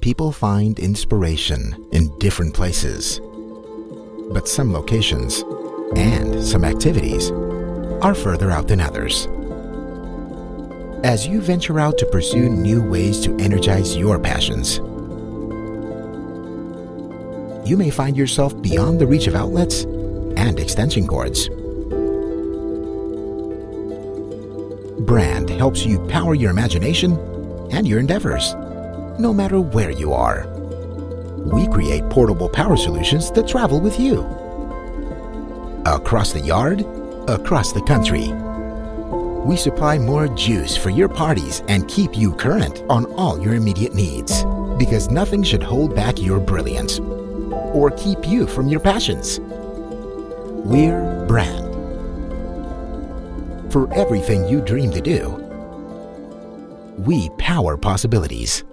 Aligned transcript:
people 0.00 0.32
find 0.32 0.78
inspiration 0.78 1.88
in 1.92 2.16
different 2.18 2.54
places. 2.54 3.20
But 4.32 4.48
some 4.48 4.72
locations 4.72 5.44
and 5.96 6.42
some 6.42 6.64
activities 6.64 7.30
are 8.00 8.14
further 8.14 8.50
out 8.50 8.68
than 8.68 8.80
others. 8.80 9.26
As 11.04 11.26
you 11.26 11.40
venture 11.40 11.78
out 11.78 11.98
to 11.98 12.06
pursue 12.06 12.48
new 12.48 12.82
ways 12.82 13.20
to 13.20 13.36
energize 13.36 13.96
your 13.96 14.18
passions, 14.18 14.78
you 17.68 17.76
may 17.76 17.90
find 17.90 18.16
yourself 18.16 18.60
beyond 18.62 19.00
the 19.00 19.06
reach 19.06 19.26
of 19.26 19.34
outlets 19.34 19.84
and 20.36 20.58
extension 20.58 21.06
cords. 21.06 21.48
Brand 25.00 25.50
helps 25.50 25.84
you 25.84 25.98
power 26.06 26.34
your 26.34 26.50
imagination 26.50 27.18
and 27.70 27.86
your 27.86 27.98
endeavors, 27.98 28.54
no 29.20 29.32
matter 29.32 29.60
where 29.60 29.90
you 29.90 30.12
are. 30.12 30.46
We 31.52 31.66
create 31.68 32.08
portable 32.10 32.48
power 32.48 32.76
solutions 32.76 33.30
that 33.32 33.46
travel 33.46 33.80
with 33.80 34.00
you. 34.00 34.20
Across 35.86 36.32
the 36.32 36.40
yard, 36.40 36.84
across 37.28 37.72
the 37.72 37.82
country. 37.82 38.28
We 39.44 39.56
supply 39.56 39.98
more 39.98 40.28
juice 40.28 40.76
for 40.76 40.90
your 40.90 41.08
parties 41.08 41.62
and 41.68 41.88
keep 41.88 42.16
you 42.16 42.34
current 42.34 42.82
on 42.90 43.06
all 43.14 43.40
your 43.40 43.54
immediate 43.54 43.94
needs. 43.94 44.44
Because 44.78 45.10
nothing 45.10 45.42
should 45.42 45.62
hold 45.62 45.94
back 45.94 46.18
your 46.18 46.40
brilliance 46.40 46.98
or 46.98 47.90
keep 47.92 48.26
you 48.26 48.46
from 48.46 48.68
your 48.68 48.80
passions. 48.80 49.40
We're 49.40 51.24
Brand. 51.26 51.70
For 53.72 53.92
everything 53.94 54.46
you 54.48 54.60
dream 54.60 54.90
to 54.90 55.00
do, 55.00 55.30
we 56.98 57.30
power 57.38 57.76
possibilities. 57.76 58.64